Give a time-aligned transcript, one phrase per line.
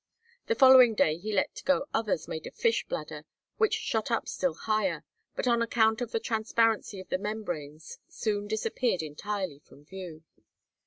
[0.47, 3.23] The following day he let go others made of fish bladder,
[3.57, 5.03] which shot up still higher,
[5.35, 10.23] but on account of the transparency of the membranes soon disappeared entirely from view.